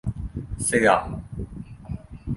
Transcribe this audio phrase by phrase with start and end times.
[0.63, 1.07] เสื่อม